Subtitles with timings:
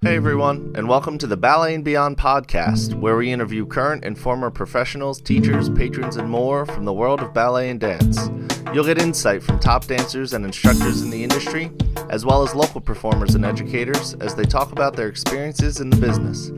[0.00, 4.16] Hey everyone, and welcome to the Ballet and Beyond podcast, where we interview current and
[4.16, 8.30] former professionals, teachers, patrons, and more from the world of ballet and dance.
[8.72, 11.72] You'll get insight from top dancers and instructors in the industry,
[12.10, 15.96] as well as local performers and educators as they talk about their experiences in the
[15.96, 16.52] business.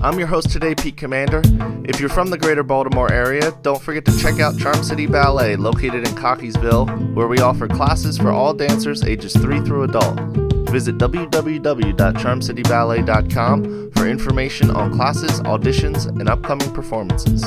[0.00, 1.42] I'm your host today, Pete Commander.
[1.88, 5.56] If you're from the greater Baltimore area, don't forget to check out Charm City Ballet,
[5.56, 10.45] located in Cockeysville, where we offer classes for all dancers ages 3 through adult.
[10.70, 17.42] Visit www.charmcityballet.com for information on classes, auditions, and upcoming performances.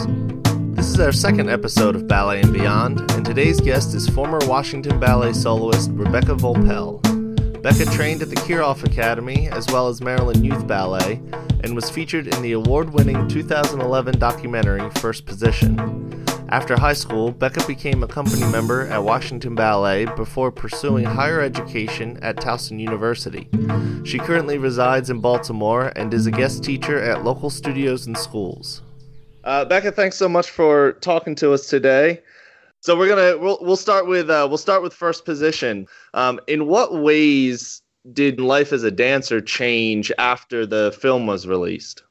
[0.75, 4.99] This is our second episode of Ballet and Beyond, and today's guest is former Washington
[4.99, 7.01] Ballet soloist Rebecca Volpel.
[7.61, 11.21] Becca trained at the Kirov Academy as well as Maryland Youth Ballet
[11.63, 16.18] and was featured in the award winning 2011 documentary First Position.
[16.51, 22.17] After high school, Becca became a company member at Washington Ballet before pursuing higher education
[22.23, 23.47] at Towson University.
[24.03, 28.81] She currently resides in Baltimore and is a guest teacher at local studios and schools.
[29.43, 32.19] Uh, Becca, thanks so much for talking to us today.
[32.79, 35.85] So we're gonna we'll we'll start with uh, we'll start with first position.
[36.15, 42.01] Um, in what ways did life as a dancer change after the film was released?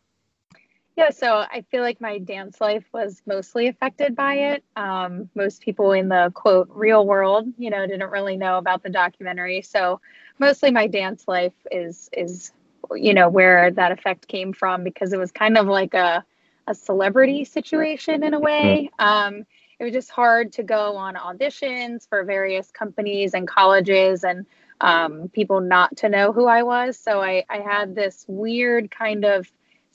[0.98, 4.64] Yeah, so I feel like my dance life was mostly affected by it.
[4.74, 8.90] Um, most people in the quote real world, you know, didn't really know about the
[8.90, 9.62] documentary.
[9.62, 10.00] So
[10.40, 12.50] mostly my dance life is is
[12.96, 16.24] you know where that effect came from because it was kind of like a
[16.66, 18.90] a celebrity situation in a way.
[18.98, 19.08] Mm-hmm.
[19.08, 19.46] Um,
[19.78, 24.46] it was just hard to go on auditions for various companies and colleges and
[24.80, 26.98] um, people not to know who I was.
[26.98, 29.48] So I, I had this weird kind of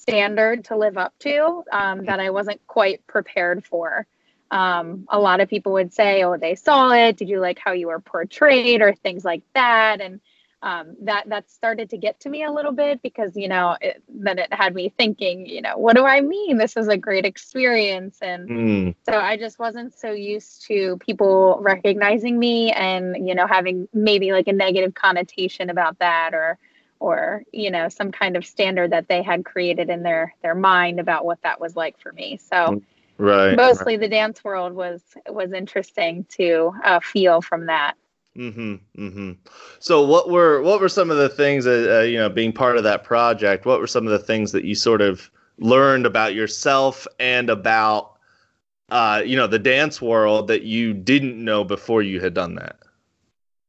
[0.03, 4.05] standard to live up to um, that I wasn't quite prepared for.
[4.51, 7.17] Um, a lot of people would say, "Oh, they saw it.
[7.17, 10.19] Did you like how you were portrayed, or things like that?" And
[10.61, 14.03] um, that that started to get to me a little bit because you know it,
[14.09, 16.57] then it had me thinking, you know, what do I mean?
[16.57, 18.95] This is a great experience, and mm.
[19.05, 24.33] so I just wasn't so used to people recognizing me and you know having maybe
[24.33, 26.59] like a negative connotation about that or
[27.03, 31.01] or you know some kind of standard that they had created in their their mind
[31.01, 32.37] about what that was like for me.
[32.37, 32.81] So
[33.17, 33.99] right mostly right.
[33.99, 37.95] the dance world was was interesting to uh, feel from that.
[38.37, 39.31] Mm-hmm mm-hmm.
[39.79, 42.77] So what were what were some of the things that uh, you know being part
[42.77, 46.33] of that project what were some of the things that you sort of learned about
[46.33, 48.13] yourself and about
[48.89, 52.77] uh you know the dance world that you didn't know before you had done that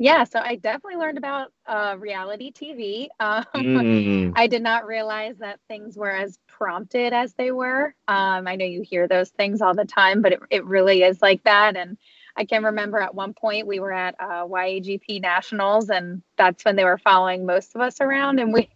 [0.05, 3.09] yeah, so I definitely learned about uh, reality TV.
[3.21, 4.33] Um, mm.
[4.37, 7.95] I did not realize that things were as prompted as they were.
[8.07, 11.23] Um, I know you hear those things all the time, but it, it really is
[11.23, 11.77] like that.
[11.77, 11.97] And
[12.37, 16.77] I can remember at one point we were at uh, YAGP Nationals, and that's when
[16.77, 18.69] they were following most of us around, and we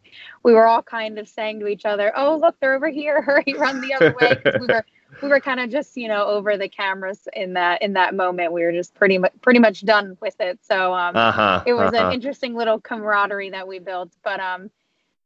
[0.44, 3.20] we were all kind of saying to each other, "Oh, look, they're over here!
[3.28, 4.86] Hurry, run the other way!" we were
[5.22, 8.52] we were kind of just you know over the cameras in that in that moment.
[8.52, 10.58] We were just pretty much pretty much done with it.
[10.62, 12.08] So um uh-huh, it was uh-huh.
[12.08, 14.12] an interesting little camaraderie that we built.
[14.22, 14.70] But um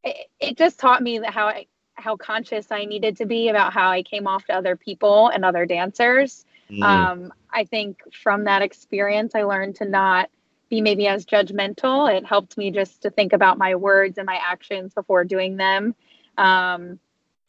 [0.04, 3.72] it, it just taught me that how I, how conscious I needed to be about
[3.72, 6.44] how I came off to other people and other dancers.
[6.70, 6.82] Mm.
[6.82, 10.30] um I think from that experience I learned to not
[10.70, 12.10] be maybe as judgmental.
[12.10, 15.94] It helped me just to think about my words and my actions before doing them.
[16.38, 17.00] Um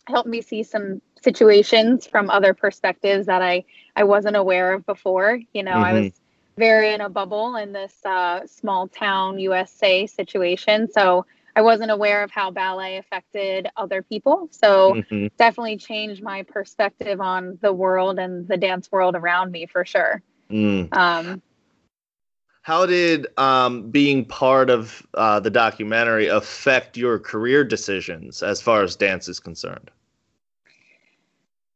[0.06, 3.64] helped me see some situations from other perspectives that I
[3.96, 5.40] I wasn't aware of before.
[5.54, 5.84] You know, mm-hmm.
[5.84, 6.12] I was
[6.58, 11.26] very in a bubble in this uh, small town USA situation, so
[11.56, 14.48] I wasn't aware of how ballet affected other people.
[14.52, 15.28] So mm-hmm.
[15.38, 20.22] definitely changed my perspective on the world and the dance world around me for sure.
[20.50, 20.96] Mm.
[20.96, 21.42] Um,
[22.64, 28.84] how did um, being part of uh, the documentary affect your career decisions as far
[28.84, 29.92] as dance is concerned?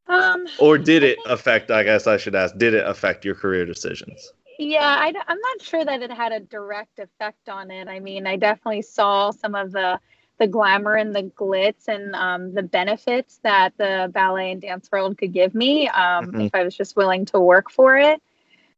[0.09, 1.71] Um, or did it affect?
[1.71, 2.57] I guess I should ask.
[2.57, 4.31] Did it affect your career decisions?
[4.59, 7.87] Yeah, I, am not sure that it had a direct effect on it.
[7.87, 9.99] I mean, I definitely saw some of the
[10.39, 15.17] the glamour and the glitz and um, the benefits that the ballet and dance world
[15.17, 16.41] could give me um, mm-hmm.
[16.41, 18.21] if I was just willing to work for it.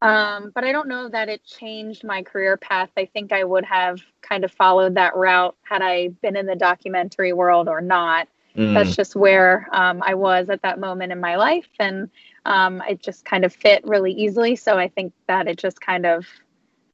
[0.01, 2.89] Um, but I don't know that it changed my career path.
[2.95, 6.55] I think I would have kind of followed that route had I been in the
[6.55, 8.29] documentary world or not.
[8.55, 8.73] Mm.
[8.73, 11.69] That's just where um, I was at that moment in my life.
[11.79, 12.09] And
[12.45, 14.55] um, it just kind of fit really easily.
[14.55, 16.25] So I think that it just kind of,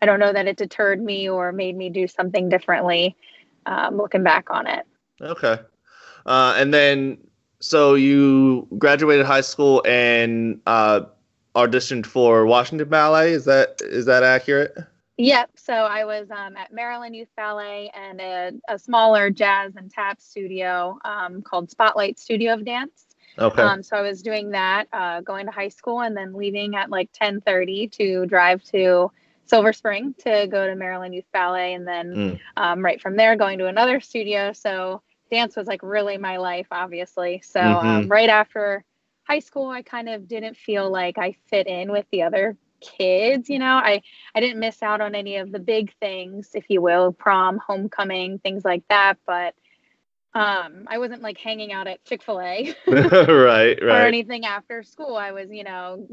[0.01, 3.15] I don't know that it deterred me or made me do something differently
[3.65, 4.85] um, looking back on it.
[5.21, 5.57] Okay.
[6.25, 7.17] Uh, and then,
[7.61, 11.01] so you graduated high school and uh,
[11.55, 13.31] auditioned for Washington Ballet.
[13.31, 14.77] Is that is that accurate?
[15.17, 15.51] Yep.
[15.55, 20.19] So I was um, at Maryland Youth Ballet and a, a, smaller jazz and tap
[20.19, 23.05] studio um, called Spotlight Studio of Dance.
[23.39, 23.61] Okay.
[23.61, 26.89] Um, so I was doing that, uh, going to high school, and then leaving at
[26.89, 29.11] like 10:30 to drive to
[29.45, 32.39] Silver Spring to go to Maryland Youth Ballet, and then mm.
[32.57, 34.53] um, right from there going to another studio.
[34.53, 35.01] So
[35.31, 37.41] dance was like really my life, obviously.
[37.43, 37.87] So um, mm-hmm.
[37.87, 38.83] um, right after
[39.23, 43.49] high school, I kind of didn't feel like I fit in with the other kids.
[43.49, 44.01] You know, I
[44.33, 48.39] I didn't miss out on any of the big things, if you will, prom, homecoming,
[48.39, 49.55] things like that, but
[50.35, 52.87] um, I wasn't like hanging out at Chick Fil A, right,
[53.29, 55.15] right, or anything after school.
[55.15, 56.05] I was, you know,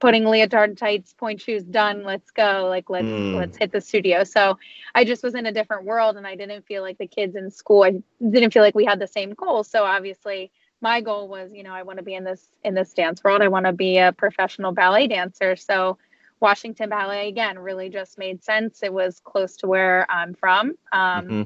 [0.00, 2.02] putting leotard tights, pointe shoes, done.
[2.02, 2.66] Let's go.
[2.68, 3.36] Like let's mm.
[3.36, 4.24] let's hit the studio.
[4.24, 4.58] So
[4.96, 7.52] I just was in a different world, and I didn't feel like the kids in
[7.52, 7.84] school.
[7.84, 9.68] I didn't feel like we had the same goals.
[9.68, 10.50] So obviously,
[10.80, 13.42] my goal was, you know, I want to be in this in this dance world.
[13.42, 15.56] I want to be a professional ballet dancer.
[15.56, 15.98] So
[16.40, 18.82] Washington Ballet again really just made sense.
[18.82, 20.74] It was close to where I'm from.
[20.92, 21.42] Um, mm-hmm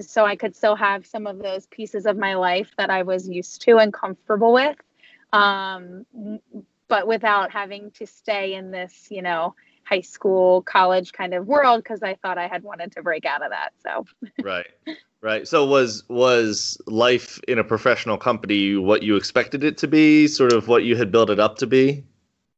[0.00, 3.28] so I could still have some of those pieces of my life that I was
[3.28, 4.76] used to and comfortable with,
[5.32, 6.06] um,
[6.86, 9.54] but without having to stay in this, you know,
[9.84, 13.42] high school, college kind of world because I thought I had wanted to break out
[13.42, 13.72] of that.
[13.82, 14.06] So
[14.42, 14.66] right,
[15.22, 15.46] right.
[15.46, 20.26] So was was life in a professional company what you expected it to be?
[20.26, 22.04] Sort of what you had built it up to be?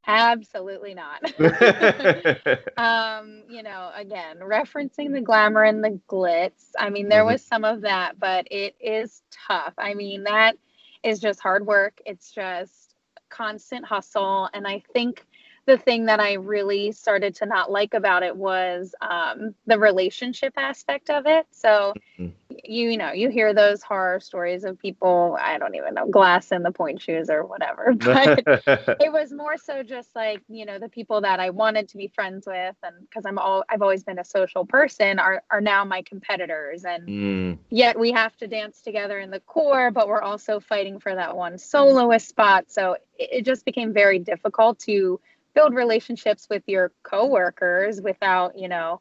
[0.06, 1.22] Absolutely not.
[2.76, 6.72] um, you know, again, referencing the glamour and the glitz.
[6.78, 7.32] I mean, there mm-hmm.
[7.32, 9.74] was some of that, but it is tough.
[9.78, 10.56] I mean, that
[11.04, 12.00] is just hard work.
[12.06, 12.94] It's just
[13.28, 14.48] constant hustle.
[14.52, 15.24] And I think
[15.66, 20.54] the thing that I really started to not like about it was um, the relationship
[20.56, 21.46] aspect of it.
[21.50, 22.49] So, mm-hmm.
[22.64, 26.52] You, you know, you hear those horror stories of people, I don't even know, glass
[26.52, 27.94] in the pointe shoes or whatever.
[28.10, 28.42] But
[29.00, 32.08] it was more so just like, you know, the people that I wanted to be
[32.08, 35.84] friends with and because I'm all I've always been a social person are are now
[35.84, 36.84] my competitors.
[36.84, 37.58] And mm.
[37.70, 41.36] yet we have to dance together in the corps, but we're also fighting for that
[41.36, 42.64] one soloist spot.
[42.68, 45.20] So it, it just became very difficult to
[45.54, 49.00] build relationships with your coworkers without, you know,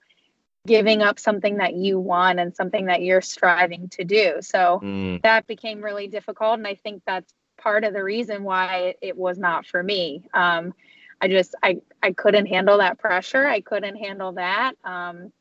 [0.70, 4.36] giving up something that you want and something that you're striving to do.
[4.42, 5.20] So mm.
[5.24, 6.60] that became really difficult.
[6.60, 10.30] And I think that's part of the reason why it, it was not for me.
[10.32, 10.76] Um,
[11.20, 13.48] I just, I, I couldn't handle that pressure.
[13.48, 14.74] I couldn't handle that.
[14.84, 15.34] Um,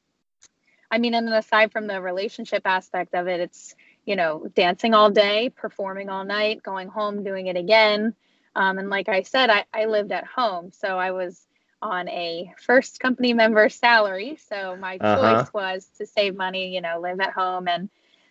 [0.91, 3.77] I mean, and aside from the relationship aspect of it, it's,
[4.07, 8.15] you know, dancing all day, performing all night, going home, doing it again.
[8.57, 10.73] Um, and like I said, I, I lived at home.
[10.73, 11.47] So I was
[11.81, 14.39] on a first company member salary.
[14.49, 15.43] So my uh-huh.
[15.43, 17.69] choice was to save money, you know, live at home.
[17.69, 17.89] And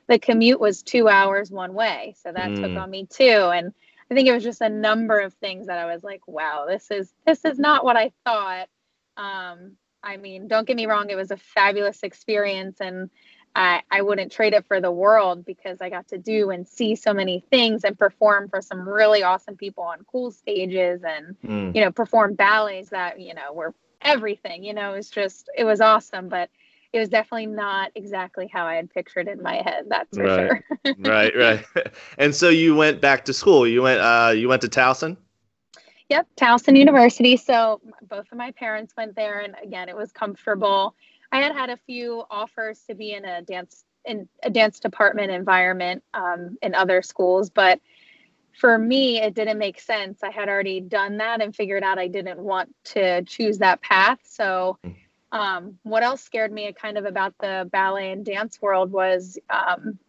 [0.07, 2.15] the commute was two hours one way.
[2.21, 2.61] So that mm.
[2.61, 3.49] took on me too.
[3.53, 3.73] And
[4.09, 6.91] I think it was just a number of things that I was like, wow, this
[6.91, 8.69] is this is not what I thought.
[9.17, 9.73] Um,
[10.03, 13.09] I mean, don't get me wrong, it was a fabulous experience and
[13.57, 16.95] I, I wouldn't trade it for the world because I got to do and see
[16.95, 21.75] so many things and perform for some really awesome people on cool stages and, mm.
[21.75, 23.73] you know, perform ballets that, you know, were
[24.03, 26.29] everything, you know, it was just, it was awesome.
[26.29, 26.51] But
[26.93, 29.85] it was definitely not exactly how I had pictured it in my head.
[29.87, 30.63] That's for right.
[30.85, 30.95] sure.
[30.99, 31.65] right, right.
[32.19, 33.65] And so you went back to school.
[33.65, 35.17] You went, uh, you went to Towson.
[36.09, 37.35] Yep, Towson University.
[37.37, 40.95] So both of my parents went there, and again, it was comfortable.
[41.31, 45.31] I had had a few offers to be in a dance in a dance department
[45.31, 47.81] environment um, in other schools, but
[48.57, 50.23] for me, it didn't make sense.
[50.23, 54.19] I had already done that and figured out I didn't want to choose that path.
[54.23, 54.79] So,
[55.31, 59.99] um, what else scared me kind of about the ballet and dance world was um,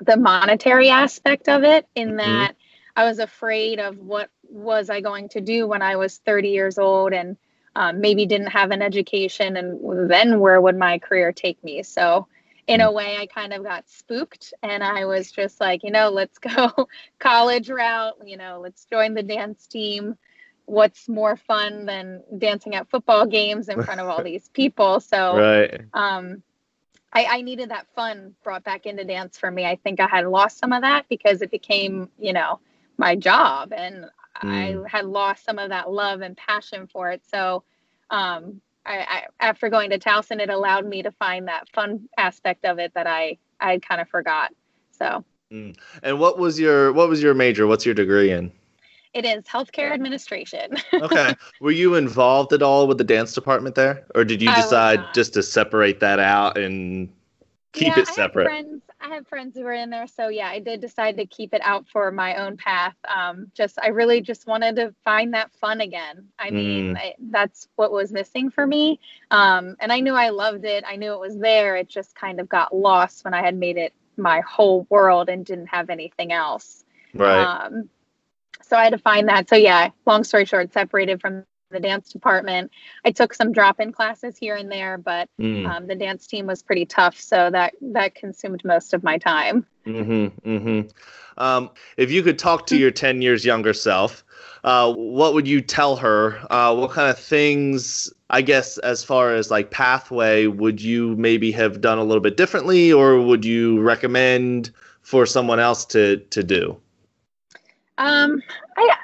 [0.00, 2.16] the monetary aspect of it, in mm-hmm.
[2.18, 2.54] that
[2.96, 6.78] I was afraid of what was I going to do when I was 30 years
[6.78, 7.36] old and
[7.78, 12.26] um, maybe didn't have an education and then where would my career take me so
[12.66, 12.94] in a mm.
[12.94, 16.88] way i kind of got spooked and i was just like you know let's go
[17.20, 20.18] college route you know let's join the dance team
[20.64, 25.38] what's more fun than dancing at football games in front of all these people so
[25.38, 25.80] right.
[25.94, 26.42] um
[27.10, 29.64] I, I needed that fun brought back into dance for me.
[29.64, 32.60] I think I had lost some of that because it became, you know,
[32.98, 34.04] my job and
[34.42, 34.84] mm.
[34.86, 37.22] I had lost some of that love and passion for it.
[37.26, 37.64] So
[38.10, 42.64] um, I, I, after going to Towson, it allowed me to find that fun aspect
[42.64, 44.52] of it that I I kind of forgot.
[44.90, 45.24] So.
[45.52, 45.76] Mm.
[46.02, 47.66] And what was your what was your major?
[47.66, 48.52] What's your degree in?
[49.14, 50.76] It is healthcare administration.
[50.92, 51.34] okay.
[51.60, 55.32] Were you involved at all with the dance department there, or did you decide just
[55.34, 57.08] to separate that out and
[57.72, 58.46] keep yeah, it separate.
[58.48, 61.16] I have, friends, I have friends who are in there, so yeah, I did decide
[61.18, 62.94] to keep it out for my own path.
[63.06, 66.28] Um, just I really just wanted to find that fun again.
[66.38, 66.98] I mean, mm.
[66.98, 69.00] I, that's what was missing for me.
[69.30, 70.84] Um, and I knew I loved it.
[70.86, 71.76] I knew it was there.
[71.76, 75.44] It just kind of got lost when I had made it my whole world and
[75.44, 76.84] didn't have anything else.
[77.14, 77.42] Right.
[77.42, 77.88] Um,
[78.62, 79.48] so I had to find that.
[79.48, 82.70] So yeah, long story short, separated from the dance department.
[83.04, 85.66] I took some drop-in classes here and there, but mm.
[85.68, 89.66] um, the dance team was pretty tough, so that that consumed most of my time.
[89.86, 90.48] Mm-hmm.
[90.48, 90.88] Mm-hmm.
[91.38, 94.24] Um, if you could talk to your ten years younger self,
[94.64, 96.38] uh, what would you tell her?
[96.50, 101.52] Uh, what kind of things, I guess, as far as like pathway, would you maybe
[101.52, 104.70] have done a little bit differently, or would you recommend
[105.02, 106.76] for someone else to to do?
[107.98, 108.40] Um,
[108.76, 108.96] I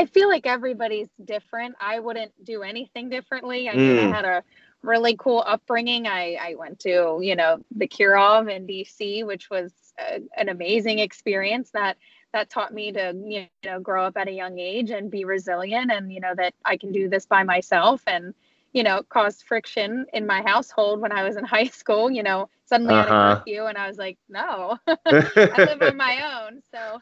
[0.00, 1.74] I feel like everybody's different.
[1.78, 3.68] I wouldn't do anything differently.
[3.68, 4.10] I mean, mm.
[4.10, 4.42] I had a
[4.80, 6.06] really cool upbringing.
[6.06, 11.00] I, I went to, you know, the Kirov in DC, which was a, an amazing
[11.00, 11.98] experience that
[12.32, 15.92] that taught me to, you know, grow up at a young age and be resilient
[15.92, 18.32] and, you know, that I can do this by myself and,
[18.72, 22.48] you know, caused friction in my household when I was in high school, you know,
[22.66, 23.02] suddenly uh-huh.
[23.02, 26.62] had a curfew and I was like, no, I live on my own.
[26.70, 27.00] So,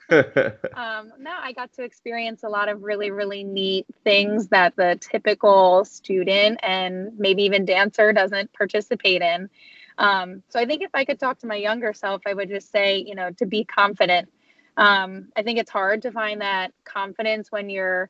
[0.75, 4.99] um, no, I got to experience a lot of really, really neat things that the
[5.01, 9.51] typical student and maybe even dancer doesn't participate in.
[9.99, 12.71] Um, so I think if I could talk to my younger self, I would just
[12.71, 14.31] say, you know, to be confident.
[14.77, 18.09] Um, I think it's hard to find that confidence when you're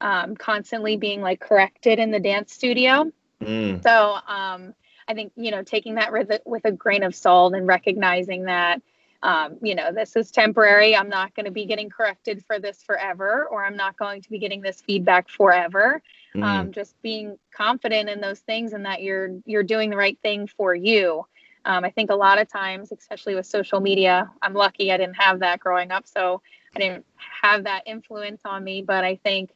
[0.00, 3.10] um, constantly being like corrected in the dance studio.
[3.42, 3.82] Mm.
[3.82, 4.74] So um,
[5.08, 8.80] I think you know taking that with a, grain of salt and recognizing that
[9.22, 10.96] um, you know this is temporary.
[10.96, 14.30] I'm not going to be getting corrected for this forever, or I'm not going to
[14.30, 16.02] be getting this feedback forever.
[16.34, 16.44] Mm.
[16.44, 20.46] Um, just being confident in those things and that you're you're doing the right thing
[20.46, 21.26] for you.
[21.64, 25.16] Um, I think a lot of times, especially with social media, I'm lucky I didn't
[25.16, 26.40] have that growing up, so
[26.74, 27.04] I didn't
[27.42, 28.82] have that influence on me.
[28.82, 29.50] But I think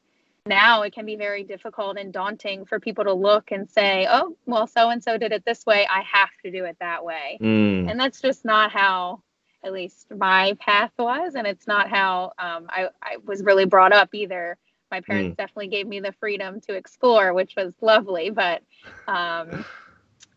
[0.46, 4.36] now it can be very difficult and daunting for people to look and say, oh,
[4.46, 5.86] well, so and so did it this way.
[5.90, 7.38] I have to do it that way.
[7.40, 7.90] Mm.
[7.90, 9.22] And that's just not how,
[9.64, 11.34] at least, my path was.
[11.34, 14.58] And it's not how um, I, I was really brought up either.
[14.90, 15.36] My parents mm.
[15.36, 18.28] definitely gave me the freedom to explore, which was lovely.
[18.28, 18.62] But
[19.08, 19.64] um,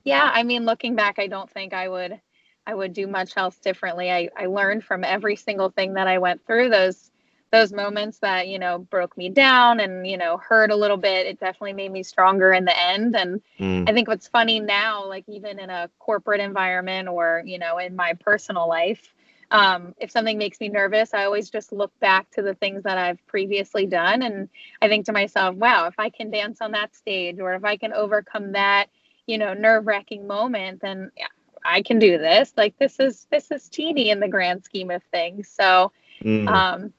[0.06, 2.20] yeah, I mean, looking back, I don't think I would.
[2.66, 4.12] I would do much else differently.
[4.12, 6.70] I, I learned from every single thing that I went through.
[6.70, 7.12] Those
[7.58, 11.26] those moments that you know broke me down and you know hurt a little bit
[11.26, 13.90] it definitely made me stronger in the end and mm.
[13.90, 17.96] i think what's funny now like even in a corporate environment or you know in
[17.96, 19.14] my personal life
[19.50, 22.98] um, if something makes me nervous i always just look back to the things that
[22.98, 24.50] i've previously done and
[24.82, 27.78] i think to myself wow if i can dance on that stage or if i
[27.78, 28.88] can overcome that
[29.26, 31.28] you know nerve-wracking moment then yeah,
[31.66, 35.02] i can do this like this is this is teeny in the grand scheme of
[35.12, 36.48] things so mm.
[36.50, 36.94] um,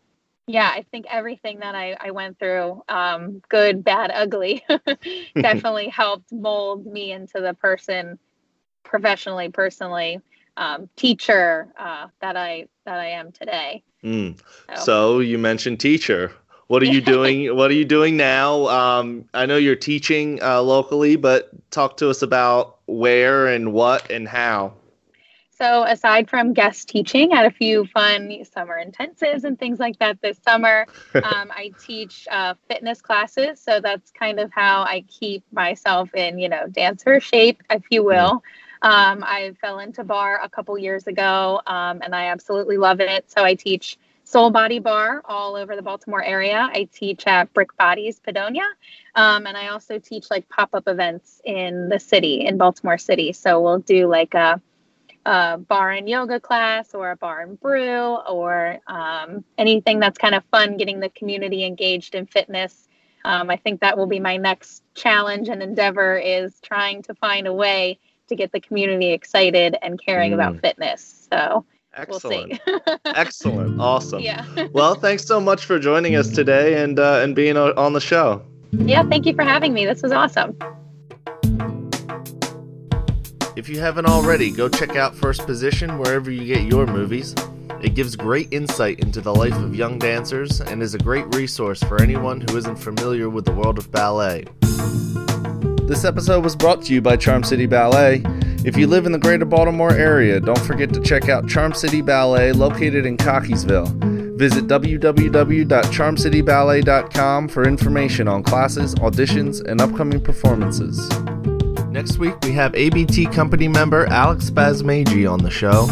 [0.48, 4.64] yeah i think everything that i, I went through um, good bad ugly
[5.40, 8.18] definitely helped mold me into the person
[8.82, 10.20] professionally personally
[10.56, 14.36] um, teacher uh, that i that i am today mm.
[14.76, 14.84] so.
[14.84, 15.18] so.
[15.20, 16.32] you mentioned teacher
[16.66, 20.60] what are you doing what are you doing now um, i know you're teaching uh,
[20.60, 24.72] locally but talk to us about where and what and how
[25.58, 30.20] so, aside from guest teaching at a few fun summer intensives and things like that
[30.22, 33.60] this summer, um, I teach uh, fitness classes.
[33.60, 38.04] So, that's kind of how I keep myself in, you know, dancer shape, if you
[38.04, 38.44] will.
[38.82, 43.28] Um, I fell into barre a couple years ago um, and I absolutely love it.
[43.28, 46.68] So, I teach Soul Body Barre all over the Baltimore area.
[46.72, 48.66] I teach at Brick Bodies, Padonia.
[49.16, 53.32] Um, and I also teach like pop up events in the city, in Baltimore City.
[53.32, 54.62] So, we'll do like a
[55.28, 60.34] a barre and yoga class or a barre and brew or um, anything that's kind
[60.34, 62.88] of fun, getting the community engaged in fitness.
[63.26, 67.46] Um, I think that will be my next challenge and endeavor is trying to find
[67.46, 70.34] a way to get the community excited and caring mm.
[70.34, 71.28] about fitness.
[71.30, 72.58] So Excellent.
[72.66, 73.80] We'll Excellent.
[73.80, 74.20] Awesome.
[74.20, 74.46] Yeah.
[74.72, 78.42] well, thanks so much for joining us today and uh, and being on the show.
[78.70, 79.84] Yeah, thank you for having me.
[79.84, 80.56] This was awesome.
[83.58, 87.34] If you haven't already, go check out First Position wherever you get your movies.
[87.82, 91.82] It gives great insight into the life of young dancers and is a great resource
[91.82, 94.44] for anyone who isn't familiar with the world of ballet.
[95.88, 98.22] This episode was brought to you by Charm City Ballet.
[98.64, 102.00] If you live in the greater Baltimore area, don't forget to check out Charm City
[102.00, 104.38] Ballet located in Cockeysville.
[104.38, 111.08] Visit www.charmcityballet.com for information on classes, auditions, and upcoming performances.
[111.98, 115.88] Next week, we have ABT company member Alex Basmagy on the show.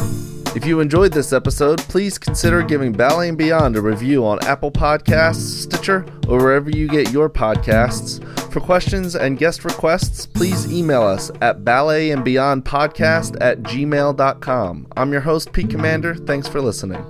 [0.54, 4.70] If you enjoyed this episode, please consider giving Ballet and Beyond a review on Apple
[4.70, 8.22] Podcasts, Stitcher, or wherever you get your podcasts.
[8.52, 14.86] For questions and guest requests, please email us at balletandbeyondpodcast at gmail.com.
[14.96, 16.14] I'm your host, Pete Commander.
[16.14, 17.04] Thanks for listening.